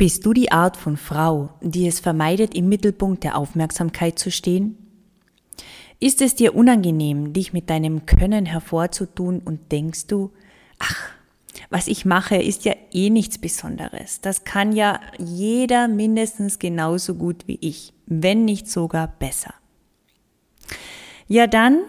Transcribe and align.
Bist 0.00 0.24
du 0.24 0.32
die 0.32 0.50
Art 0.50 0.78
von 0.78 0.96
Frau, 0.96 1.50
die 1.60 1.86
es 1.86 2.00
vermeidet, 2.00 2.54
im 2.54 2.70
Mittelpunkt 2.70 3.22
der 3.22 3.36
Aufmerksamkeit 3.36 4.18
zu 4.18 4.30
stehen? 4.30 4.78
Ist 5.98 6.22
es 6.22 6.34
dir 6.34 6.54
unangenehm, 6.54 7.34
dich 7.34 7.52
mit 7.52 7.68
deinem 7.68 8.06
Können 8.06 8.46
hervorzutun 8.46 9.40
und 9.40 9.70
denkst 9.70 10.06
du, 10.06 10.32
ach, 10.78 11.10
was 11.68 11.86
ich 11.86 12.06
mache, 12.06 12.36
ist 12.36 12.64
ja 12.64 12.72
eh 12.92 13.10
nichts 13.10 13.36
Besonderes. 13.36 14.22
Das 14.22 14.44
kann 14.44 14.72
ja 14.72 15.00
jeder 15.18 15.86
mindestens 15.86 16.58
genauso 16.58 17.14
gut 17.14 17.46
wie 17.46 17.58
ich, 17.60 17.92
wenn 18.06 18.46
nicht 18.46 18.70
sogar 18.70 19.06
besser. 19.06 19.52
Ja, 21.28 21.46
dann 21.46 21.80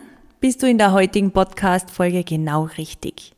bist 0.41 0.61
du 0.61 0.67
in 0.67 0.77
der 0.77 0.91
heutigen 0.91 1.31
Podcast-Folge 1.31 2.25
genau 2.25 2.63
richtig 2.77 3.35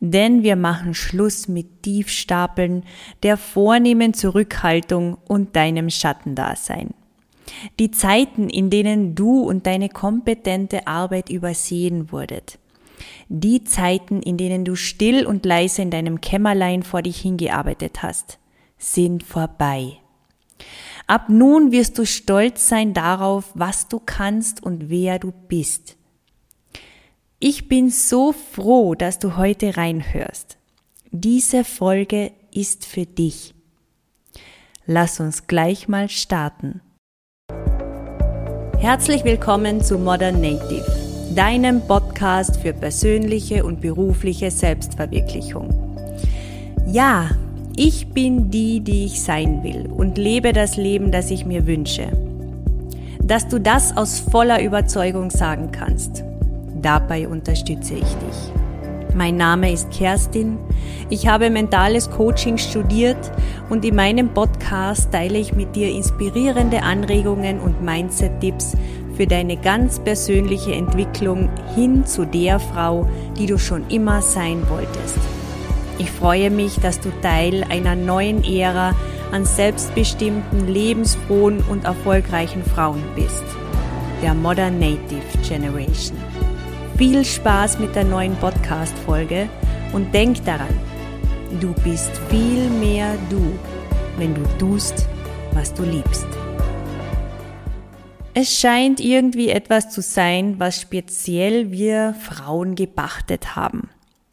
denn 0.00 0.42
wir 0.42 0.56
machen 0.56 0.94
Schluss 0.94 1.48
mit 1.48 1.82
Tiefstapeln, 1.82 2.84
der 3.22 3.36
vornehmen 3.36 4.14
Zurückhaltung 4.14 5.18
und 5.26 5.56
deinem 5.56 5.90
Schattendasein. 5.90 6.94
Die 7.78 7.90
Zeiten, 7.90 8.48
in 8.48 8.70
denen 8.70 9.14
du 9.14 9.40
und 9.40 9.66
deine 9.66 9.88
kompetente 9.88 10.86
Arbeit 10.86 11.30
übersehen 11.30 12.12
wurdet. 12.12 12.58
Die 13.28 13.64
Zeiten, 13.64 14.22
in 14.22 14.36
denen 14.36 14.64
du 14.64 14.74
still 14.74 15.26
und 15.26 15.44
leise 15.44 15.82
in 15.82 15.90
deinem 15.90 16.20
Kämmerlein 16.20 16.82
vor 16.82 17.02
dich 17.02 17.20
hingearbeitet 17.20 18.02
hast, 18.02 18.38
sind 18.78 19.22
vorbei. 19.22 19.98
Ab 21.06 21.28
nun 21.28 21.72
wirst 21.72 21.98
du 21.98 22.04
stolz 22.04 22.68
sein 22.68 22.94
darauf, 22.94 23.50
was 23.54 23.88
du 23.88 24.00
kannst 24.00 24.62
und 24.62 24.90
wer 24.90 25.18
du 25.18 25.32
bist. 25.32 25.97
Ich 27.40 27.68
bin 27.68 27.90
so 27.90 28.32
froh, 28.32 28.96
dass 28.96 29.20
du 29.20 29.36
heute 29.36 29.76
reinhörst. 29.76 30.58
Diese 31.12 31.62
Folge 31.62 32.32
ist 32.52 32.84
für 32.84 33.06
dich. 33.06 33.54
Lass 34.86 35.20
uns 35.20 35.46
gleich 35.46 35.86
mal 35.86 36.08
starten. 36.08 36.80
Herzlich 38.78 39.22
willkommen 39.22 39.80
zu 39.82 39.98
Modern 39.98 40.40
Native, 40.40 40.84
deinem 41.36 41.80
Podcast 41.86 42.56
für 42.56 42.72
persönliche 42.72 43.64
und 43.64 43.80
berufliche 43.80 44.50
Selbstverwirklichung. 44.50 45.96
Ja, 46.88 47.30
ich 47.76 48.08
bin 48.08 48.50
die, 48.50 48.80
die 48.80 49.04
ich 49.04 49.22
sein 49.22 49.62
will 49.62 49.86
und 49.86 50.18
lebe 50.18 50.52
das 50.52 50.76
Leben, 50.76 51.12
das 51.12 51.30
ich 51.30 51.46
mir 51.46 51.68
wünsche. 51.68 52.08
Dass 53.22 53.46
du 53.46 53.60
das 53.60 53.96
aus 53.96 54.18
voller 54.18 54.60
Überzeugung 54.60 55.30
sagen 55.30 55.70
kannst 55.70 56.24
Dabei 56.80 57.26
unterstütze 57.26 57.94
ich 57.94 58.00
dich. 58.00 58.52
Mein 59.14 59.36
Name 59.36 59.72
ist 59.72 59.90
Kerstin. 59.90 60.58
Ich 61.10 61.26
habe 61.26 61.50
mentales 61.50 62.08
Coaching 62.08 62.56
studiert 62.56 63.32
und 63.68 63.84
in 63.84 63.96
meinem 63.96 64.28
Podcast 64.28 65.10
teile 65.10 65.38
ich 65.38 65.54
mit 65.54 65.74
dir 65.74 65.90
inspirierende 65.90 66.82
Anregungen 66.82 67.58
und 67.58 67.82
Mindset-Tipps 67.82 68.76
für 69.16 69.26
deine 69.26 69.56
ganz 69.56 69.98
persönliche 69.98 70.72
Entwicklung 70.72 71.50
hin 71.74 72.06
zu 72.06 72.24
der 72.24 72.60
Frau, 72.60 73.08
die 73.36 73.46
du 73.46 73.58
schon 73.58 73.88
immer 73.88 74.22
sein 74.22 74.62
wolltest. 74.68 75.18
Ich 75.98 76.12
freue 76.12 76.50
mich, 76.50 76.78
dass 76.78 77.00
du 77.00 77.10
Teil 77.22 77.64
einer 77.68 77.96
neuen 77.96 78.44
Ära 78.44 78.94
an 79.32 79.44
selbstbestimmten, 79.44 80.68
lebensfrohen 80.68 81.60
und 81.68 81.84
erfolgreichen 81.84 82.62
Frauen 82.62 83.02
bist. 83.16 83.42
Der 84.22 84.34
Modern 84.34 84.78
Native 84.78 85.22
Generation. 85.48 86.16
Viel 86.98 87.24
Spaß 87.24 87.78
mit 87.78 87.94
der 87.94 88.02
neuen 88.02 88.34
Podcast-Folge 88.34 89.48
und 89.92 90.12
denk 90.12 90.44
daran, 90.44 90.76
du 91.60 91.72
bist 91.84 92.10
viel 92.28 92.68
mehr 92.70 93.16
du, 93.30 93.56
wenn 94.16 94.34
du 94.34 94.42
tust, 94.58 95.06
was 95.52 95.72
du 95.72 95.84
liebst. 95.84 96.26
Es 98.34 98.52
scheint 98.58 98.98
irgendwie 98.98 99.48
etwas 99.50 99.90
zu 99.90 100.02
sein, 100.02 100.58
was 100.58 100.80
speziell 100.80 101.70
wir 101.70 102.16
Frauen 102.20 102.74
gebachtet 102.74 103.54
haben. 103.54 103.90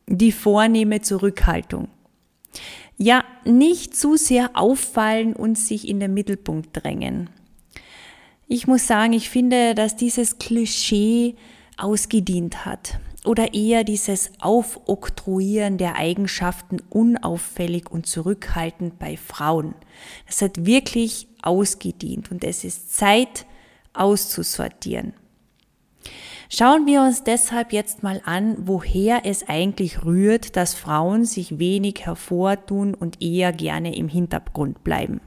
Die 0.07 0.31
vornehme 0.31 1.01
Zurückhaltung. 1.01 1.87
Ja, 2.97 3.23
nicht 3.43 3.95
zu 3.95 4.15
sehr 4.15 4.49
auffallen 4.55 5.35
und 5.35 5.59
sich 5.59 5.87
in 5.87 5.99
den 5.99 6.15
Mittelpunkt 6.15 6.69
drängen. 6.73 7.29
Ich 8.47 8.65
muss 8.65 8.87
sagen, 8.87 9.13
ich 9.13 9.29
finde, 9.29 9.75
dass 9.75 9.95
dieses 9.95 10.39
Klischee 10.39 11.35
ausgedient 11.77 12.65
hat 12.65 12.99
oder 13.25 13.53
eher 13.53 13.83
dieses 13.83 14.31
Aufoktroyieren 14.39 15.77
der 15.77 15.95
Eigenschaften 15.95 16.79
unauffällig 16.89 17.91
und 17.91 18.05
zurückhaltend 18.05 18.99
bei 18.99 19.17
Frauen. 19.17 19.75
Das 20.27 20.41
hat 20.41 20.65
wirklich 20.65 21.27
ausgedient 21.41 22.31
und 22.31 22.43
es 22.43 22.63
ist 22.63 22.95
Zeit 22.95 23.45
auszusortieren. 23.93 25.13
Schauen 26.49 26.85
wir 26.85 27.01
uns 27.01 27.23
deshalb 27.23 27.73
jetzt 27.73 28.03
mal 28.03 28.21
an, 28.23 28.55
woher 28.67 29.25
es 29.25 29.49
eigentlich 29.49 30.05
rührt, 30.05 30.55
dass 30.55 30.75
Frauen 30.75 31.25
sich 31.25 31.57
wenig 31.57 32.05
hervortun 32.05 32.93
und 32.93 33.21
eher 33.21 33.51
gerne 33.51 33.95
im 33.95 34.07
Hintergrund 34.07 34.83
bleiben. 34.83 35.21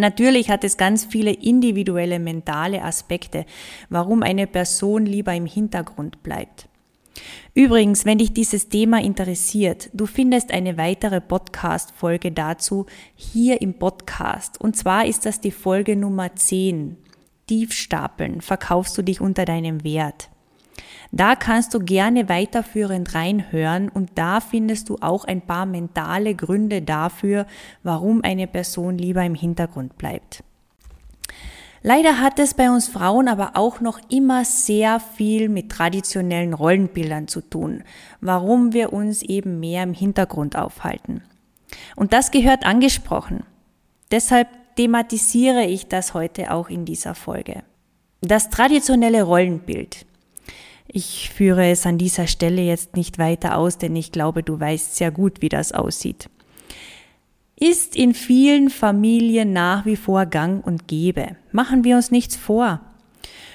Natürlich 0.00 0.50
hat 0.50 0.64
es 0.64 0.76
ganz 0.76 1.04
viele 1.04 1.30
individuelle 1.30 2.18
mentale 2.18 2.82
Aspekte, 2.82 3.44
warum 3.88 4.22
eine 4.22 4.46
Person 4.46 5.06
lieber 5.06 5.34
im 5.34 5.46
Hintergrund 5.46 6.22
bleibt. 6.22 6.68
Übrigens, 7.54 8.04
wenn 8.06 8.18
dich 8.18 8.32
dieses 8.32 8.68
Thema 8.68 9.02
interessiert, 9.02 9.90
du 9.92 10.06
findest 10.06 10.52
eine 10.52 10.78
weitere 10.78 11.20
Podcast-Folge 11.20 12.32
dazu 12.32 12.86
hier 13.14 13.60
im 13.60 13.74
Podcast. 13.74 14.60
Und 14.60 14.76
zwar 14.76 15.04
ist 15.04 15.26
das 15.26 15.40
die 15.40 15.50
Folge 15.50 15.96
Nummer 15.96 16.34
10. 16.34 16.96
Tiefstapeln, 17.46 18.40
verkaufst 18.40 18.96
du 18.96 19.02
dich 19.02 19.20
unter 19.20 19.44
deinem 19.44 19.84
Wert. 19.84 20.30
Da 21.12 21.34
kannst 21.34 21.74
du 21.74 21.80
gerne 21.80 22.28
weiterführend 22.28 23.14
reinhören 23.14 23.88
und 23.88 24.10
da 24.14 24.40
findest 24.40 24.88
du 24.88 24.98
auch 25.00 25.24
ein 25.24 25.40
paar 25.40 25.66
mentale 25.66 26.34
Gründe 26.34 26.82
dafür, 26.82 27.46
warum 27.82 28.22
eine 28.22 28.46
Person 28.46 28.96
lieber 28.96 29.24
im 29.24 29.34
Hintergrund 29.34 29.98
bleibt. 29.98 30.44
Leider 31.82 32.20
hat 32.20 32.38
es 32.38 32.54
bei 32.54 32.70
uns 32.70 32.88
Frauen 32.88 33.26
aber 33.26 33.52
auch 33.54 33.80
noch 33.80 33.98
immer 34.10 34.44
sehr 34.44 35.00
viel 35.00 35.48
mit 35.48 35.72
traditionellen 35.72 36.52
Rollenbildern 36.52 37.26
zu 37.26 37.40
tun, 37.40 37.84
warum 38.20 38.74
wir 38.74 38.92
uns 38.92 39.22
eben 39.22 39.60
mehr 39.60 39.82
im 39.82 39.94
Hintergrund 39.94 40.56
aufhalten. 40.56 41.22
Und 41.96 42.12
das 42.12 42.30
gehört 42.30 42.66
angesprochen. 42.66 43.44
Deshalb 44.10 44.48
thematisiere 44.76 45.64
ich 45.64 45.88
das 45.88 46.12
heute 46.12 46.52
auch 46.52 46.68
in 46.68 46.84
dieser 46.84 47.14
Folge. 47.14 47.62
Das 48.20 48.50
traditionelle 48.50 49.22
Rollenbild, 49.22 50.04
ich 50.92 51.30
führe 51.30 51.70
es 51.70 51.86
an 51.86 51.98
dieser 51.98 52.26
Stelle 52.26 52.62
jetzt 52.62 52.96
nicht 52.96 53.18
weiter 53.18 53.56
aus, 53.56 53.78
denn 53.78 53.94
ich 53.94 54.10
glaube, 54.12 54.42
du 54.42 54.58
weißt 54.58 54.96
sehr 54.96 55.10
gut, 55.10 55.40
wie 55.40 55.48
das 55.48 55.72
aussieht. 55.72 56.28
Ist 57.56 57.94
in 57.94 58.14
vielen 58.14 58.70
Familien 58.70 59.52
nach 59.52 59.86
wie 59.86 59.96
vor 59.96 60.26
gang 60.26 60.66
und 60.66 60.88
gäbe. 60.88 61.36
Machen 61.52 61.84
wir 61.84 61.96
uns 61.96 62.10
nichts 62.10 62.34
vor. 62.34 62.80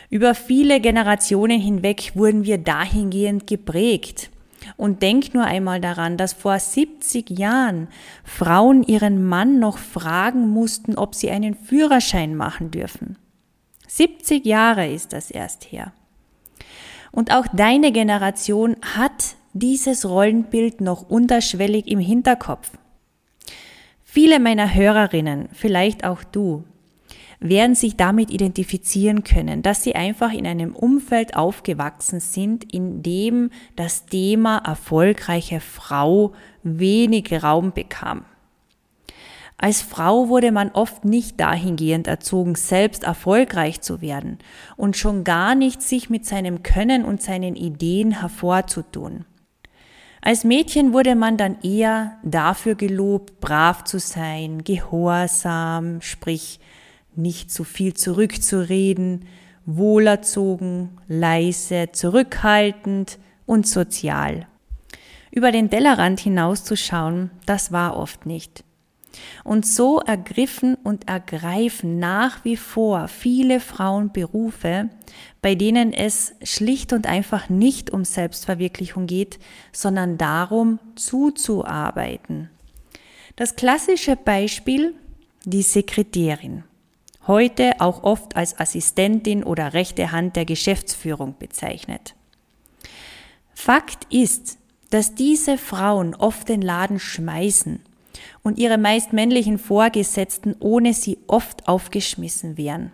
Über 0.09 0.35
viele 0.35 0.79
Generationen 0.79 1.59
hinweg 1.59 2.11
wurden 2.13 2.45
wir 2.45 2.57
dahingehend 2.57 3.47
geprägt. 3.47 4.29
Und 4.77 5.01
denk 5.01 5.33
nur 5.33 5.43
einmal 5.43 5.81
daran, 5.81 6.17
dass 6.17 6.33
vor 6.33 6.57
70 6.57 7.29
Jahren 7.31 7.87
Frauen 8.23 8.81
ihren 8.83 9.23
Mann 9.23 9.59
noch 9.59 9.77
fragen 9.77 10.49
mussten, 10.49 10.95
ob 10.97 11.13
sie 11.13 11.29
einen 11.29 11.53
Führerschein 11.53 12.35
machen 12.35 12.71
dürfen. 12.71 13.17
70 13.87 14.45
Jahre 14.45 14.87
ist 14.87 15.13
das 15.13 15.29
erst 15.29 15.71
her. 15.71 15.93
Und 17.15 17.31
auch 17.31 17.47
deine 17.53 17.93
Generation 17.93 18.75
hat 18.81 19.35
dieses 19.53 20.05
Rollenbild 20.05 20.81
noch 20.81 21.09
unterschwellig 21.09 21.87
im 21.87 21.99
Hinterkopf. 21.99 22.71
Viele 24.03 24.37
meiner 24.41 24.73
Hörerinnen, 24.75 25.47
vielleicht 25.53 26.03
auch 26.03 26.25
du, 26.25 26.65
werden 27.39 27.73
sich 27.73 27.95
damit 27.95 28.31
identifizieren 28.31 29.23
können, 29.23 29.61
dass 29.61 29.81
sie 29.81 29.95
einfach 29.95 30.33
in 30.33 30.45
einem 30.45 30.75
Umfeld 30.75 31.37
aufgewachsen 31.37 32.19
sind, 32.19 32.73
in 32.73 33.01
dem 33.01 33.49
das 33.77 34.05
Thema 34.07 34.57
erfolgreiche 34.57 35.61
Frau 35.61 36.33
wenig 36.63 37.31
Raum 37.41 37.71
bekam. 37.71 38.25
Als 39.57 39.81
Frau 39.81 40.27
wurde 40.27 40.51
man 40.51 40.71
oft 40.71 41.05
nicht 41.05 41.39
dahingehend 41.39 42.07
erzogen, 42.07 42.55
selbst 42.55 43.03
erfolgreich 43.03 43.81
zu 43.81 44.01
werden 44.01 44.39
und 44.75 44.97
schon 44.97 45.23
gar 45.23 45.55
nicht 45.55 45.81
sich 45.81 46.09
mit 46.09 46.25
seinem 46.25 46.61
Können 46.61 47.05
und 47.05 47.21
seinen 47.21 47.55
Ideen 47.55 48.19
hervorzutun. 48.19 49.25
Als 50.21 50.43
Mädchen 50.43 50.91
wurde 50.91 51.15
man 51.15 51.37
dann 51.37 51.61
eher 51.61 52.17
dafür 52.23 52.75
gelobt, 52.75 53.39
brav 53.39 53.83
zu 53.85 53.99
sein, 53.99 54.63
gehorsam, 54.63 56.01
sprich 56.01 56.59
nicht 57.15 57.51
zu 57.51 57.63
viel 57.63 57.93
zurückzureden, 57.93 59.25
wohlerzogen, 59.65 60.97
leise, 61.07 61.89
zurückhaltend 61.93 63.19
und 63.45 63.67
sozial. 63.67 64.47
Über 65.31 65.51
den 65.51 65.69
Tellerrand 65.69 66.19
hinauszuschauen, 66.19 67.31
das 67.45 67.71
war 67.71 67.95
oft 67.95 68.25
nicht. 68.25 68.64
Und 69.43 69.65
so 69.65 69.99
ergriffen 69.99 70.75
und 70.83 71.07
ergreifen 71.07 71.99
nach 71.99 72.43
wie 72.43 72.57
vor 72.57 73.07
viele 73.07 73.59
Frauen 73.59 74.11
Berufe, 74.11 74.89
bei 75.41 75.55
denen 75.55 75.93
es 75.93 76.33
schlicht 76.43 76.93
und 76.93 77.07
einfach 77.07 77.49
nicht 77.49 77.91
um 77.91 78.05
Selbstverwirklichung 78.05 79.07
geht, 79.07 79.39
sondern 79.71 80.17
darum 80.17 80.79
zuzuarbeiten. 80.95 82.49
Das 83.35 83.55
klassische 83.55 84.15
Beispiel, 84.15 84.93
die 85.43 85.61
Sekretärin, 85.61 86.63
heute 87.27 87.73
auch 87.79 88.03
oft 88.03 88.35
als 88.35 88.59
Assistentin 88.59 89.43
oder 89.43 89.73
rechte 89.73 90.11
Hand 90.11 90.35
der 90.35 90.45
Geschäftsführung 90.45 91.35
bezeichnet. 91.37 92.15
Fakt 93.53 94.11
ist, 94.13 94.57
dass 94.89 95.15
diese 95.15 95.57
Frauen 95.57 96.15
oft 96.15 96.49
den 96.49 96.61
Laden 96.61 96.99
schmeißen 96.99 97.81
und 98.45 98.59
ihre 98.59 98.77
meist 98.77 99.11
männlichen 99.11 99.57
Vorgesetzten 99.57 100.55
ohne 100.59 100.93
sie 100.93 101.17
oft 101.25 101.67
aufgeschmissen 101.67 102.57
wären. 102.57 102.91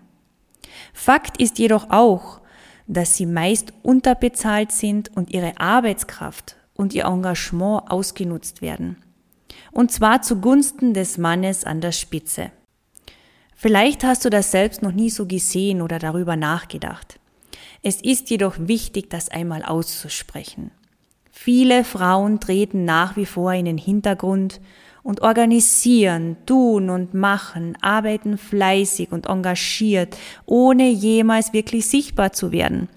Fakt 0.93 1.41
ist 1.41 1.59
jedoch 1.59 1.89
auch, 1.89 2.39
dass 2.87 3.17
sie 3.17 3.25
meist 3.25 3.73
unterbezahlt 3.83 4.71
sind 4.71 5.15
und 5.15 5.29
ihre 5.29 5.59
Arbeitskraft 5.59 6.55
und 6.73 6.93
ihr 6.93 7.03
Engagement 7.03 7.91
ausgenutzt 7.91 8.61
werden. 8.61 9.03
Und 9.73 9.91
zwar 9.91 10.21
zugunsten 10.21 10.93
des 10.93 11.17
Mannes 11.17 11.65
an 11.65 11.81
der 11.81 11.91
Spitze. 11.91 12.51
Vielleicht 13.53 14.05
hast 14.05 14.23
du 14.23 14.29
das 14.29 14.51
selbst 14.51 14.81
noch 14.81 14.93
nie 14.93 15.09
so 15.09 15.25
gesehen 15.25 15.81
oder 15.81 15.99
darüber 15.99 16.37
nachgedacht. 16.37 17.19
Es 17.83 18.01
ist 18.01 18.29
jedoch 18.29 18.55
wichtig, 18.57 19.09
das 19.09 19.27
einmal 19.27 19.63
auszusprechen. 19.63 20.71
Viele 21.29 21.83
Frauen 21.83 22.39
treten 22.39 22.85
nach 22.85 23.17
wie 23.17 23.25
vor 23.25 23.53
in 23.53 23.65
den 23.65 23.77
Hintergrund 23.77 24.61
und 25.03 25.21
organisieren, 25.21 26.37
tun 26.45 26.89
und 26.89 27.13
machen, 27.13 27.77
arbeiten 27.81 28.37
fleißig 28.37 29.11
und 29.11 29.27
engagiert, 29.27 30.17
ohne 30.45 30.89
jemals 30.89 31.53
wirklich 31.53 31.87
sichtbar 31.87 32.33
zu 32.33 32.51
werden 32.51 32.89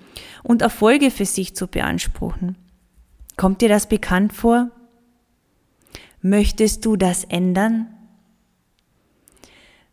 und 0.43 0.63
Erfolge 0.63 1.11
für 1.11 1.25
sich 1.25 1.57
zu 1.57 1.67
beanspruchen. 1.67 2.57
Kommt 3.37 3.63
dir 3.63 3.69
das 3.69 3.89
bekannt 3.89 4.33
vor? 4.33 4.71
Möchtest 6.21 6.85
du 6.85 6.97
das 6.97 7.25
ändern? 7.25 7.89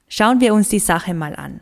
Schauen 0.08 0.42
wir 0.42 0.54
uns 0.54 0.70
die 0.70 0.80
Sache 0.80 1.14
mal 1.14 1.36
an. 1.36 1.62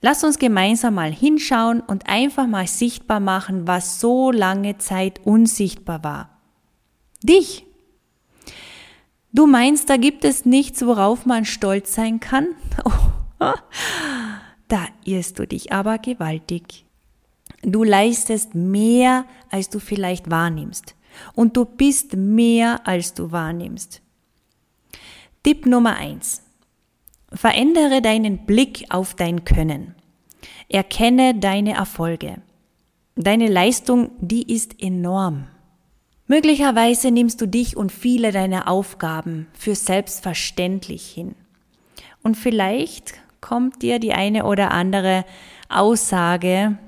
Lass 0.00 0.24
uns 0.24 0.38
gemeinsam 0.38 0.94
mal 0.94 1.12
hinschauen 1.12 1.80
und 1.80 2.08
einfach 2.08 2.46
mal 2.46 2.66
sichtbar 2.66 3.20
machen, 3.20 3.66
was 3.66 4.00
so 4.00 4.30
lange 4.32 4.78
Zeit 4.78 5.20
unsichtbar 5.24 6.02
war. 6.02 6.40
Dich. 7.22 7.66
Du 9.32 9.46
meinst, 9.46 9.88
da 9.88 9.96
gibt 9.96 10.24
es 10.24 10.44
nichts, 10.44 10.84
worauf 10.84 11.26
man 11.26 11.44
stolz 11.44 11.94
sein 11.94 12.20
kann? 12.20 12.48
Da 14.68 14.86
irrst 15.04 15.40
du 15.40 15.48
dich 15.48 15.72
aber 15.72 15.98
gewaltig. 15.98 16.84
Du 17.62 17.82
leistest 17.82 18.54
mehr, 18.54 19.24
als 19.50 19.68
du 19.68 19.80
vielleicht 19.80 20.30
wahrnimmst. 20.30 20.94
Und 21.34 21.56
du 21.56 21.64
bist 21.64 22.14
mehr, 22.14 22.86
als 22.86 23.12
du 23.14 23.32
wahrnimmst. 23.32 24.00
Tipp 25.42 25.66
Nummer 25.66 25.96
eins: 25.96 26.42
Verändere 27.32 28.00
deinen 28.00 28.46
Blick 28.46 28.84
auf 28.90 29.14
dein 29.14 29.44
Können. 29.44 29.96
Erkenne 30.68 31.34
deine 31.34 31.72
Erfolge. 31.72 32.40
Deine 33.16 33.48
Leistung, 33.48 34.12
die 34.20 34.54
ist 34.54 34.80
enorm. 34.80 35.48
Möglicherweise 36.30 37.10
nimmst 37.10 37.40
du 37.40 37.46
dich 37.46 37.76
und 37.76 37.90
viele 37.90 38.30
deiner 38.30 38.68
Aufgaben 38.68 39.48
für 39.52 39.74
selbstverständlich 39.74 41.04
hin. 41.10 41.34
Und 42.22 42.36
vielleicht 42.36 43.14
kommt 43.40 43.82
dir 43.82 43.98
die 43.98 44.12
eine 44.12 44.44
oder 44.44 44.70
andere 44.70 45.24
Aussage, 45.68 46.78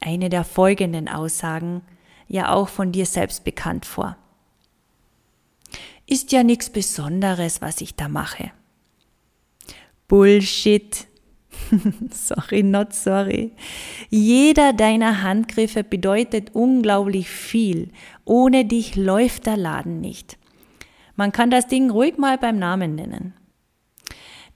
eine 0.00 0.28
der 0.28 0.44
folgenden 0.44 1.08
Aussagen, 1.08 1.82
ja 2.28 2.52
auch 2.52 2.68
von 2.68 2.92
dir 2.92 3.06
selbst 3.06 3.42
bekannt 3.42 3.86
vor. 3.86 4.16
Ist 6.06 6.30
ja 6.30 6.44
nichts 6.44 6.70
Besonderes, 6.70 7.60
was 7.60 7.80
ich 7.80 7.96
da 7.96 8.08
mache. 8.08 8.52
Bullshit. 10.06 11.08
sorry, 12.10 12.62
not 12.62 12.92
sorry. 12.92 13.52
Jeder 14.10 14.72
deiner 14.72 15.22
Handgriffe 15.22 15.84
bedeutet 15.84 16.54
unglaublich 16.54 17.28
viel. 17.28 17.90
Ohne 18.24 18.64
dich 18.64 18.96
läuft 18.96 19.46
der 19.46 19.56
Laden 19.56 20.00
nicht. 20.00 20.38
Man 21.16 21.32
kann 21.32 21.50
das 21.50 21.66
Ding 21.66 21.90
ruhig 21.90 22.18
mal 22.18 22.38
beim 22.38 22.58
Namen 22.58 22.94
nennen. 22.94 23.34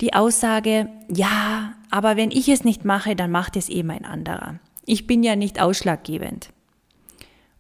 Die 0.01 0.15
Aussage, 0.15 0.89
ja, 1.09 1.75
aber 1.91 2.17
wenn 2.17 2.31
ich 2.31 2.49
es 2.49 2.65
nicht 2.65 2.85
mache, 2.85 3.17
dann 3.17 3.31
macht 3.31 3.57
es 3.57 3.69
eben 3.69 3.91
ein 3.91 4.05
anderer. 4.05 4.59
Ich 4.87 5.07
bin 5.07 5.23
ja 5.23 5.37
nicht 5.37 5.61
ausschlaggebend. 5.61 6.51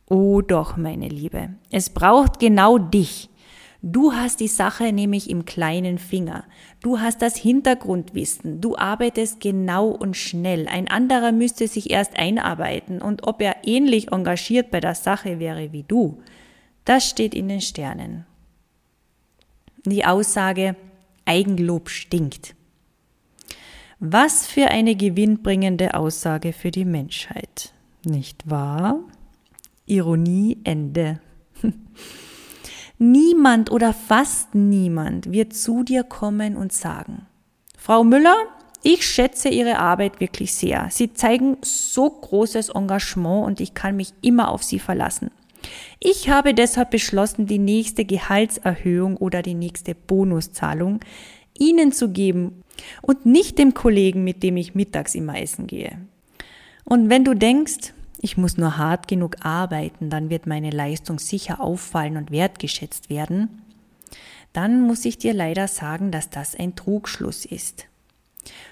Oh 0.06 0.40
doch, 0.42 0.76
meine 0.76 1.08
Liebe, 1.08 1.50
es 1.70 1.90
braucht 1.90 2.40
genau 2.40 2.78
dich. 2.78 3.29
Du 3.82 4.12
hast 4.12 4.40
die 4.40 4.48
Sache 4.48 4.92
nämlich 4.92 5.30
im 5.30 5.46
kleinen 5.46 5.98
Finger. 5.98 6.44
Du 6.82 7.00
hast 7.00 7.22
das 7.22 7.36
Hintergrundwissen. 7.36 8.60
Du 8.60 8.76
arbeitest 8.76 9.40
genau 9.40 9.88
und 9.88 10.16
schnell. 10.16 10.68
Ein 10.68 10.88
anderer 10.88 11.32
müsste 11.32 11.66
sich 11.66 11.90
erst 11.90 12.18
einarbeiten 12.18 13.00
und 13.00 13.26
ob 13.26 13.40
er 13.40 13.56
ähnlich 13.64 14.12
engagiert 14.12 14.70
bei 14.70 14.80
der 14.80 14.94
Sache 14.94 15.38
wäre 15.38 15.72
wie 15.72 15.82
du, 15.82 16.22
das 16.84 17.08
steht 17.08 17.34
in 17.34 17.48
den 17.48 17.62
Sternen. 17.62 18.26
Die 19.86 20.04
Aussage 20.04 20.76
Eigenlob 21.24 21.88
stinkt. 21.88 22.54
Was 23.98 24.46
für 24.46 24.68
eine 24.68 24.94
gewinnbringende 24.94 25.94
Aussage 25.94 26.52
für 26.52 26.70
die 26.70 26.84
Menschheit. 26.84 27.72
Nicht 28.04 28.48
wahr? 28.50 28.98
Ironie 29.86 30.58
Ende. 30.64 31.20
Niemand 33.02 33.70
oder 33.70 33.94
fast 33.94 34.54
niemand 34.54 35.32
wird 35.32 35.54
zu 35.54 35.84
dir 35.84 36.04
kommen 36.04 36.54
und 36.54 36.70
sagen, 36.70 37.26
Frau 37.78 38.04
Müller, 38.04 38.36
ich 38.82 39.06
schätze 39.06 39.48
Ihre 39.48 39.78
Arbeit 39.78 40.20
wirklich 40.20 40.52
sehr. 40.52 40.86
Sie 40.90 41.14
zeigen 41.14 41.56
so 41.62 42.10
großes 42.10 42.68
Engagement 42.68 43.46
und 43.46 43.60
ich 43.62 43.72
kann 43.72 43.96
mich 43.96 44.12
immer 44.20 44.50
auf 44.50 44.62
Sie 44.62 44.78
verlassen. 44.78 45.30
Ich 45.98 46.28
habe 46.28 46.52
deshalb 46.52 46.90
beschlossen, 46.90 47.46
die 47.46 47.58
nächste 47.58 48.04
Gehaltserhöhung 48.04 49.16
oder 49.16 49.40
die 49.40 49.54
nächste 49.54 49.94
Bonuszahlung 49.94 51.00
Ihnen 51.58 51.92
zu 51.92 52.10
geben 52.10 52.64
und 53.00 53.24
nicht 53.24 53.58
dem 53.58 53.72
Kollegen, 53.72 54.24
mit 54.24 54.42
dem 54.42 54.58
ich 54.58 54.74
mittags 54.74 55.14
immer 55.14 55.40
essen 55.40 55.66
gehe. 55.66 55.96
Und 56.84 57.08
wenn 57.08 57.24
du 57.24 57.32
denkst, 57.32 57.94
ich 58.22 58.36
muss 58.36 58.56
nur 58.56 58.76
hart 58.76 59.08
genug 59.08 59.36
arbeiten, 59.44 60.10
dann 60.10 60.28
wird 60.28 60.46
meine 60.46 60.70
Leistung 60.70 61.18
sicher 61.18 61.60
auffallen 61.60 62.16
und 62.16 62.30
wertgeschätzt 62.30 63.08
werden, 63.08 63.62
dann 64.52 64.82
muss 64.82 65.04
ich 65.04 65.18
dir 65.18 65.32
leider 65.32 65.68
sagen, 65.68 66.10
dass 66.10 66.28
das 66.28 66.54
ein 66.54 66.76
Trugschluss 66.76 67.44
ist. 67.44 67.86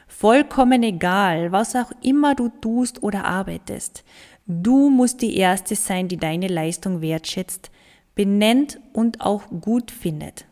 Vollkommen 0.07 0.83
egal, 0.83 1.53
was 1.53 1.77
auch 1.77 1.93
immer 2.03 2.35
du 2.35 2.49
tust 2.49 3.03
oder 3.03 3.25
arbeitest, 3.25 4.05
du 4.47 4.91
musst 4.91 5.23
die 5.23 5.37
Erste 5.37 5.77
sein, 5.77 6.09
die 6.09 6.17
deine 6.17 6.49
Leistung 6.49 7.01
wertschätzt, 7.01 7.71
benennt 8.15 8.81
und 8.93 9.21
auch 9.21 9.43
gut 9.61 9.91
findet. 9.91 10.45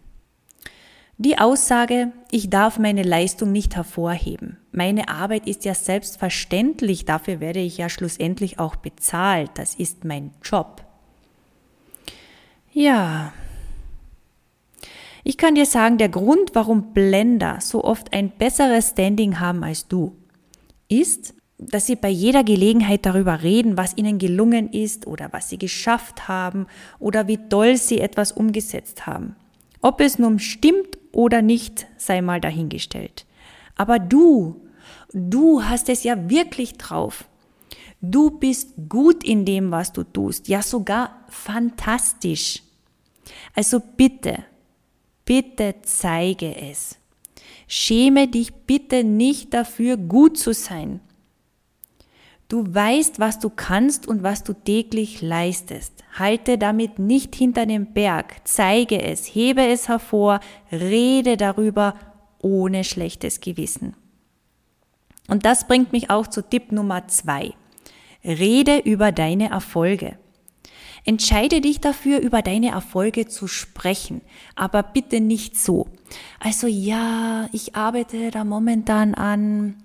Die 1.19 1.39
Aussage, 1.39 2.13
ich 2.31 2.51
darf 2.51 2.79
meine 2.79 3.03
Leistung 3.03 3.51
nicht 3.51 3.75
hervorheben. 3.75 4.59
Meine 4.73 5.09
Arbeit 5.09 5.47
ist 5.47 5.65
ja 5.65 5.75
selbstverständlich, 5.75 7.07
dafür 7.07 7.41
werde 7.41 7.61
ich 7.61 7.79
ja 7.79 7.89
schlussendlich 7.89 8.59
auch 8.59 8.77
bezahlt. 8.77 9.51
Das 9.55 9.75
ist 9.75 10.05
mein 10.05 10.33
Job. 10.43 10.83
Ja. 12.75 13.33
Ich 15.25 15.39
kann 15.39 15.55
dir 15.55 15.65
sagen, 15.65 15.97
der 15.97 16.11
Grund, 16.11 16.51
warum 16.53 16.93
Blender 16.93 17.59
so 17.63 17.83
oft 17.83 18.13
ein 18.13 18.31
besseres 18.31 18.91
Standing 18.91 19.41
haben 19.41 19.65
als 19.65 19.89
du, 19.89 20.15
ist, 20.91 21.33
dass 21.59 21.87
sie 21.87 21.97
bei 21.97 22.11
jeder 22.11 22.45
Gelegenheit 22.45 23.07
darüber 23.07 23.43
reden, 23.43 23.79
was 23.79 23.97
ihnen 23.97 24.19
gelungen 24.19 24.71
ist 24.71 25.07
oder 25.07 25.33
was 25.33 25.49
sie 25.49 25.57
geschafft 25.57 26.29
haben 26.29 26.67
oder 26.99 27.27
wie 27.27 27.39
toll 27.49 27.79
sie 27.79 28.01
etwas 28.01 28.33
umgesetzt 28.33 29.07
haben. 29.07 29.35
Ob 29.81 30.03
es 30.03 30.19
nun 30.19 30.39
stimmt 30.39 30.99
oder 31.17 31.41
nicht, 31.41 31.87
sei 31.97 32.21
mal 32.21 32.43
dahingestellt. 32.43 33.25
Aber 33.75 33.99
du, 33.99 34.61
du 35.15 35.63
hast 35.63 35.89
es 35.89 36.05
ja 36.05 36.29
wirklich 36.29 36.75
drauf. 36.75 37.25
Du 38.03 38.31
bist 38.31 38.75
gut 38.91 39.25
in 39.25 39.47
dem, 39.47 39.71
was 39.71 39.93
du 39.95 40.05
tust, 40.05 40.47
ja 40.47 40.61
sogar 40.61 41.25
fantastisch. 41.31 42.63
Also 43.55 43.81
bitte, 43.81 44.45
bitte 45.25 45.77
zeige 45.83 46.55
es. 46.55 46.99
Schäme 47.67 48.29
dich 48.29 48.53
bitte 48.53 49.03
nicht 49.03 49.55
dafür, 49.55 49.97
gut 49.97 50.37
zu 50.37 50.53
sein. 50.53 51.01
Du 52.49 52.73
weißt, 52.73 53.19
was 53.19 53.41
du 53.41 53.51
kannst 53.51 54.07
und 54.07 54.23
was 54.23 54.45
du 54.45 54.53
täglich 54.53 55.21
leistest. 55.21 56.05
Halte 56.17 56.59
damit 56.59 57.01
nicht 57.01 57.35
hinter 57.35 57.67
dem 57.67 57.93
Berg, 57.93 58.37
zeige 58.45 59.03
es, 59.03 59.27
hebe 59.27 59.67
es 59.67 59.89
hervor, 59.89 60.41
rede 60.71 61.37
darüber 61.37 61.95
ohne 62.41 62.85
schlechtes 62.85 63.41
Gewissen. 63.41 63.97
Und 65.29 65.45
das 65.45 65.67
bringt 65.67 65.91
mich 65.91 66.09
auch 66.09 66.29
zu 66.29 66.41
Tipp 66.41 66.71
Nummer 66.71 67.09
zwei. 67.09 67.55
Rede 68.25 68.79
über 68.79 69.11
deine 69.11 69.51
Erfolge. 69.51 70.17
Entscheide 71.05 71.61
dich 71.61 71.81
dafür, 71.81 72.21
über 72.21 72.43
deine 72.43 72.71
Erfolge 72.71 73.27
zu 73.27 73.47
sprechen, 73.47 74.23
aber 74.57 74.83
bitte 74.83 75.21
nicht 75.21 75.57
so. 75.57 75.87
Also 76.41 76.67
ja, 76.67 77.49
ich 77.53 77.77
arbeite 77.77 78.31
da 78.33 78.45
momentan 78.45 79.15
an, 79.15 79.77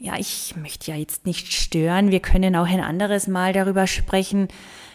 ja, 0.00 0.16
ich 0.18 0.56
möchte 0.56 0.90
ja 0.90 0.96
jetzt 0.96 1.26
nicht 1.26 1.52
stören, 1.52 2.10
wir 2.10 2.20
können 2.20 2.56
auch 2.56 2.66
ein 2.66 2.80
anderes 2.80 3.28
Mal 3.28 3.52
darüber 3.52 3.86
sprechen. 3.86 4.48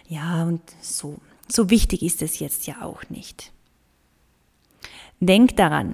Ja, 0.10 0.44
und 0.44 0.62
so, 0.82 1.20
so 1.48 1.70
wichtig 1.70 2.02
ist 2.02 2.24
es 2.24 2.40
jetzt 2.40 2.66
ja 2.66 2.82
auch 2.82 3.04
nicht. 3.10 3.52
Denk 5.20 5.56
daran, 5.58 5.94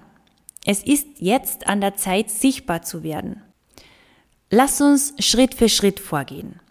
es 0.65 0.81
ist 0.81 1.07
jetzt 1.19 1.67
an 1.67 1.81
der 1.81 1.97
Zeit, 1.97 2.31
sichtbar 2.31 2.83
zu 2.83 3.03
werden. 3.03 3.41
Lass 4.49 4.79
uns 4.79 5.13
Schritt 5.19 5.55
für 5.55 5.67
Schritt 5.67 5.99
vorgehen. 5.99 6.61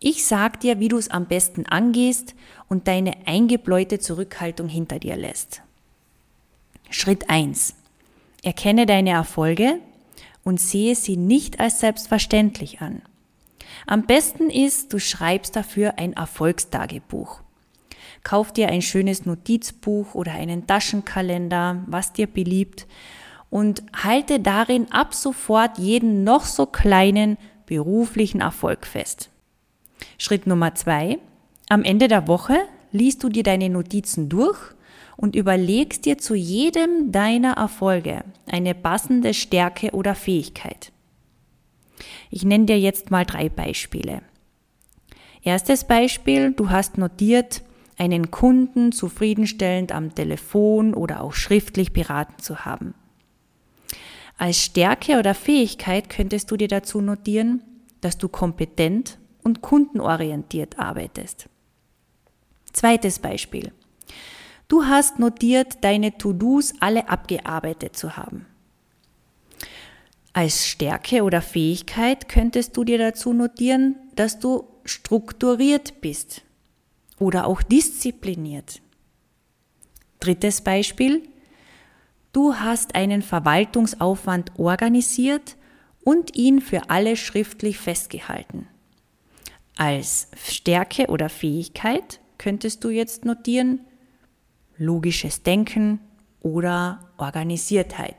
Ich 0.00 0.24
sag 0.24 0.60
dir, 0.60 0.80
wie 0.80 0.88
du 0.88 0.96
es 0.96 1.10
am 1.10 1.26
besten 1.26 1.66
angehst 1.66 2.34
und 2.68 2.88
deine 2.88 3.26
eingebläute 3.26 3.98
Zurückhaltung 3.98 4.68
hinter 4.68 4.98
dir 4.98 5.16
lässt. 5.16 5.60
Schritt 6.90 7.28
eins: 7.28 7.74
Erkenne 8.42 8.86
deine 8.86 9.10
Erfolge 9.10 9.80
und 10.46 10.60
sehe 10.60 10.94
sie 10.94 11.16
nicht 11.16 11.58
als 11.58 11.80
selbstverständlich 11.80 12.80
an. 12.80 13.02
Am 13.84 14.06
besten 14.06 14.48
ist, 14.48 14.92
du 14.92 15.00
schreibst 15.00 15.56
dafür 15.56 15.98
ein 15.98 16.12
Erfolgstagebuch. 16.12 17.40
Kauf 18.22 18.52
dir 18.52 18.68
ein 18.68 18.80
schönes 18.80 19.26
Notizbuch 19.26 20.14
oder 20.14 20.32
einen 20.32 20.68
Taschenkalender, 20.68 21.82
was 21.88 22.12
dir 22.12 22.28
beliebt, 22.28 22.86
und 23.50 23.82
halte 23.92 24.38
darin 24.38 24.92
ab 24.92 25.14
sofort 25.14 25.78
jeden 25.78 26.22
noch 26.22 26.44
so 26.44 26.66
kleinen 26.66 27.38
beruflichen 27.66 28.40
Erfolg 28.40 28.86
fest. 28.86 29.30
Schritt 30.16 30.46
Nummer 30.46 30.76
zwei. 30.76 31.18
Am 31.68 31.82
Ende 31.82 32.06
der 32.06 32.28
Woche 32.28 32.56
liest 32.92 33.24
du 33.24 33.28
dir 33.28 33.42
deine 33.42 33.68
Notizen 33.68 34.28
durch 34.28 34.75
und 35.16 35.34
überlegst 35.34 36.04
dir 36.04 36.18
zu 36.18 36.34
jedem 36.34 37.12
deiner 37.12 37.54
Erfolge 37.54 38.24
eine 38.46 38.74
passende 38.74 39.34
Stärke 39.34 39.92
oder 39.92 40.14
Fähigkeit. 40.14 40.92
Ich 42.30 42.44
nenne 42.44 42.66
dir 42.66 42.78
jetzt 42.78 43.10
mal 43.10 43.24
drei 43.24 43.48
Beispiele. 43.48 44.22
Erstes 45.42 45.84
Beispiel, 45.84 46.52
du 46.52 46.70
hast 46.70 46.98
notiert, 46.98 47.62
einen 47.98 48.30
Kunden 48.30 48.92
zufriedenstellend 48.92 49.92
am 49.92 50.14
Telefon 50.14 50.92
oder 50.92 51.22
auch 51.22 51.32
schriftlich 51.32 51.92
beraten 51.92 52.42
zu 52.42 52.64
haben. 52.64 52.94
Als 54.38 54.62
Stärke 54.62 55.18
oder 55.18 55.34
Fähigkeit 55.34 56.10
könntest 56.10 56.50
du 56.50 56.58
dir 56.58 56.68
dazu 56.68 57.00
notieren, 57.00 57.62
dass 58.02 58.18
du 58.18 58.28
kompetent 58.28 59.18
und 59.42 59.62
kundenorientiert 59.62 60.78
arbeitest. 60.78 61.48
Zweites 62.72 63.18
Beispiel. 63.18 63.72
Du 64.68 64.84
hast 64.84 65.18
notiert, 65.18 65.78
deine 65.82 66.18
To-Dos 66.18 66.74
alle 66.80 67.08
abgearbeitet 67.08 67.96
zu 67.96 68.16
haben. 68.16 68.46
Als 70.32 70.66
Stärke 70.66 71.22
oder 71.22 71.40
Fähigkeit 71.40 72.28
könntest 72.28 72.76
du 72.76 72.84
dir 72.84 72.98
dazu 72.98 73.32
notieren, 73.32 73.96
dass 74.16 74.38
du 74.38 74.64
strukturiert 74.84 76.00
bist 76.00 76.42
oder 77.18 77.46
auch 77.46 77.62
diszipliniert. 77.62 78.82
Drittes 80.20 80.60
Beispiel. 80.60 81.22
Du 82.32 82.56
hast 82.56 82.94
einen 82.94 83.22
Verwaltungsaufwand 83.22 84.58
organisiert 84.58 85.56
und 86.04 86.36
ihn 86.36 86.60
für 86.60 86.90
alle 86.90 87.16
schriftlich 87.16 87.78
festgehalten. 87.78 88.68
Als 89.76 90.28
Stärke 90.36 91.06
oder 91.06 91.28
Fähigkeit 91.28 92.20
könntest 92.36 92.84
du 92.84 92.90
jetzt 92.90 93.24
notieren 93.24 93.80
logisches 94.78 95.42
Denken 95.42 96.00
oder 96.40 97.00
Organisiertheit. 97.16 98.16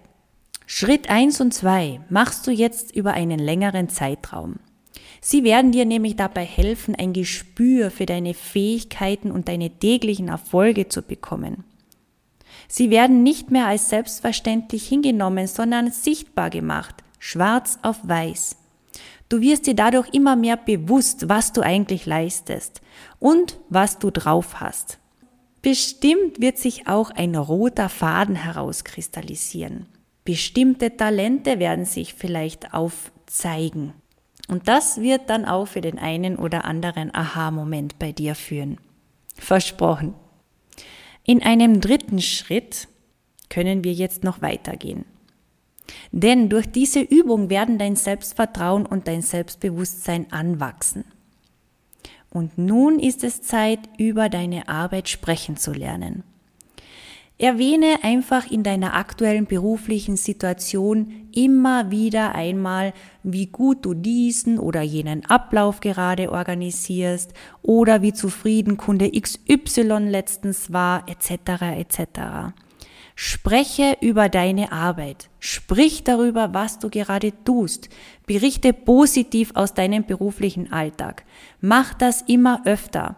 Schritt 0.65 1.09
eins 1.09 1.39
und 1.39 1.53
zwei 1.53 2.01
machst 2.09 2.45
du 2.45 2.51
jetzt 2.51 2.95
über 2.95 3.13
einen 3.13 3.39
längeren 3.39 3.89
Zeitraum. 3.89 4.55
Sie 5.21 5.43
werden 5.43 5.71
dir 5.71 5.85
nämlich 5.85 6.15
dabei 6.15 6.43
helfen, 6.45 6.95
ein 6.95 7.13
Gespür 7.13 7.89
für 7.89 8.05
deine 8.05 8.33
Fähigkeiten 8.33 9.31
und 9.31 9.47
deine 9.47 9.69
täglichen 9.69 10.27
Erfolge 10.27 10.89
zu 10.89 11.01
bekommen. 11.01 11.63
Sie 12.67 12.89
werden 12.89 13.23
nicht 13.23 13.49
mehr 13.49 13.67
als 13.67 13.89
selbstverständlich 13.89 14.87
hingenommen, 14.87 15.47
sondern 15.47 15.91
sichtbar 15.91 16.49
gemacht, 16.49 16.95
schwarz 17.19 17.79
auf 17.81 17.97
weiß. 18.03 18.57
Du 19.29 19.41
wirst 19.41 19.67
dir 19.67 19.75
dadurch 19.75 20.09
immer 20.13 20.35
mehr 20.35 20.57
bewusst, 20.57 21.29
was 21.29 21.53
du 21.53 21.61
eigentlich 21.61 22.05
leistest 22.05 22.81
und 23.19 23.59
was 23.69 23.99
du 23.99 24.11
drauf 24.11 24.59
hast. 24.59 24.99
Bestimmt 25.67 26.39
wird 26.39 26.57
sich 26.57 26.87
auch 26.87 27.09
ein 27.09 27.35
roter 27.35 27.89
Faden 27.89 28.35
herauskristallisieren. 28.35 29.85
Bestimmte 30.23 30.95
Talente 30.95 31.59
werden 31.59 31.83
sich 31.83 32.13
vielleicht 32.13 32.73
aufzeigen. 32.73 33.91
Und 34.47 34.69
das 34.69 35.01
wird 35.01 35.29
dann 35.29 35.43
auch 35.43 35.65
für 35.65 35.81
den 35.81 35.99
einen 35.99 36.37
oder 36.37 36.63
anderen 36.63 37.13
Aha-Moment 37.13 37.99
bei 37.99 38.13
dir 38.13 38.33
führen. 38.33 38.77
Versprochen. 39.35 40.13
In 41.25 41.43
einem 41.43 41.81
dritten 41.81 42.21
Schritt 42.21 42.87
können 43.49 43.83
wir 43.83 43.91
jetzt 43.91 44.23
noch 44.23 44.41
weitergehen. 44.41 45.03
Denn 46.13 46.47
durch 46.47 46.71
diese 46.71 47.01
Übung 47.01 47.49
werden 47.49 47.77
dein 47.77 47.97
Selbstvertrauen 47.97 48.85
und 48.85 49.09
dein 49.09 49.21
Selbstbewusstsein 49.21 50.31
anwachsen. 50.31 51.03
Und 52.29 52.57
nun 52.57 52.99
ist 52.99 53.23
es 53.23 53.41
Zeit, 53.41 53.79
über 53.97 54.29
deine 54.29 54.67
Arbeit 54.67 55.09
sprechen 55.09 55.57
zu 55.57 55.71
lernen. 55.71 56.23
Erwähne 57.39 57.99
einfach 58.01 58.49
in 58.49 58.63
deiner 58.63 58.95
aktuellen 58.95 59.45
beruflichen 59.45 60.17
Situation 60.17 61.29
immer 61.35 61.91
wieder 61.91 62.33
einmal, 62.33 62.93
wie 63.21 63.45
gut 63.45 63.85
du 63.85 63.93
diesen 63.93 64.57
oder 64.57 64.81
jenen 64.81 65.23
Ablauf 65.25 65.79
gerade 65.79 66.31
organisierst 66.31 67.33
oder 67.61 68.01
wie 68.01 68.13
zufrieden 68.13 68.77
Kunde 68.77 69.11
XY 69.11 70.07
letztens 70.09 70.73
war, 70.73 71.07
etc. 71.07 71.77
etc. 71.77 72.57
Spreche 73.19 73.97
über 73.99 74.29
deine 74.29 74.71
Arbeit. 74.71 75.29
Sprich 75.39 76.03
darüber, 76.05 76.53
was 76.53 76.79
du 76.79 76.89
gerade 76.89 77.33
tust. 77.43 77.89
Berichte 78.27 78.71
positiv 78.71 79.51
aus 79.55 79.73
deinem 79.73 80.05
beruflichen 80.05 80.71
Alltag. 80.71 81.25
Mach 81.59 81.93
das 81.93 82.21
immer 82.21 82.61
öfter 82.65 83.17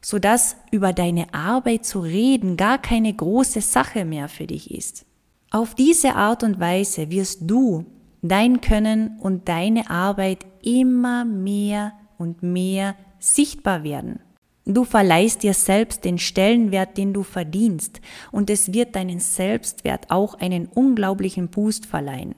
sodass 0.00 0.56
über 0.70 0.92
deine 0.92 1.32
Arbeit 1.34 1.84
zu 1.84 2.00
reden 2.00 2.56
gar 2.56 2.78
keine 2.78 3.12
große 3.12 3.60
Sache 3.60 4.04
mehr 4.04 4.28
für 4.28 4.46
dich 4.46 4.70
ist. 4.70 5.04
Auf 5.50 5.74
diese 5.74 6.14
Art 6.14 6.42
und 6.42 6.60
Weise 6.60 7.10
wirst 7.10 7.42
du 7.42 7.84
dein 8.22 8.60
Können 8.60 9.18
und 9.18 9.48
deine 9.48 9.90
Arbeit 9.90 10.46
immer 10.62 11.24
mehr 11.24 11.92
und 12.18 12.42
mehr 12.42 12.94
sichtbar 13.18 13.82
werden. 13.82 14.20
Du 14.70 14.84
verleihst 14.84 15.42
dir 15.42 15.52
selbst 15.52 16.04
den 16.04 16.18
Stellenwert, 16.18 16.96
den 16.96 17.12
du 17.12 17.24
verdienst, 17.24 18.00
und 18.30 18.50
es 18.50 18.72
wird 18.72 18.94
deinen 18.94 19.18
Selbstwert 19.18 20.10
auch 20.10 20.34
einen 20.34 20.66
unglaublichen 20.66 21.48
Boost 21.48 21.86
verleihen. 21.86 22.36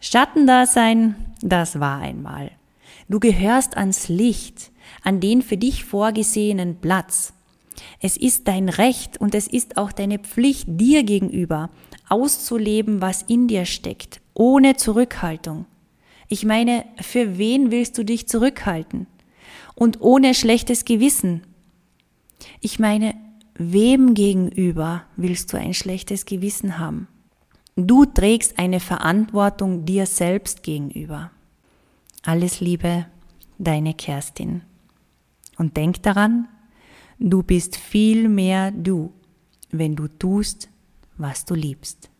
Schattendasein, 0.00 1.16
das 1.40 1.80
war 1.80 2.00
einmal. 2.00 2.52
Du 3.08 3.18
gehörst 3.18 3.76
ans 3.76 4.08
Licht, 4.08 4.70
an 5.02 5.18
den 5.18 5.42
für 5.42 5.56
dich 5.56 5.84
vorgesehenen 5.84 6.76
Platz. 6.76 7.32
Es 8.00 8.16
ist 8.16 8.46
dein 8.46 8.68
Recht 8.68 9.20
und 9.20 9.34
es 9.34 9.48
ist 9.48 9.76
auch 9.76 9.90
deine 9.90 10.20
Pflicht 10.20 10.66
dir 10.68 11.02
gegenüber, 11.02 11.70
auszuleben, 12.08 13.00
was 13.02 13.22
in 13.22 13.48
dir 13.48 13.64
steckt, 13.64 14.20
ohne 14.34 14.76
Zurückhaltung. 14.76 15.66
Ich 16.28 16.44
meine, 16.44 16.84
für 17.00 17.36
wen 17.36 17.72
willst 17.72 17.98
du 17.98 18.04
dich 18.04 18.28
zurückhalten? 18.28 19.06
Und 19.74 20.00
ohne 20.00 20.34
schlechtes 20.34 20.84
Gewissen. 20.84 21.42
Ich 22.60 22.78
meine, 22.78 23.14
wem 23.54 24.14
gegenüber 24.14 25.04
willst 25.16 25.52
du 25.52 25.56
ein 25.56 25.74
schlechtes 25.74 26.24
Gewissen 26.26 26.78
haben? 26.78 27.08
Du 27.76 28.04
trägst 28.04 28.58
eine 28.58 28.80
Verantwortung 28.80 29.84
dir 29.84 30.06
selbst 30.06 30.62
gegenüber. 30.62 31.30
Alles 32.22 32.60
Liebe, 32.60 33.06
deine 33.58 33.94
Kerstin. 33.94 34.62
Und 35.56 35.76
denk 35.76 36.02
daran, 36.02 36.48
du 37.18 37.42
bist 37.42 37.76
viel 37.76 38.28
mehr 38.28 38.70
du, 38.70 39.12
wenn 39.70 39.96
du 39.96 40.08
tust, 40.08 40.68
was 41.16 41.44
du 41.44 41.54
liebst. 41.54 42.11